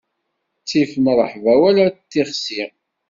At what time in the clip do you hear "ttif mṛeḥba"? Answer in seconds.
0.61-1.53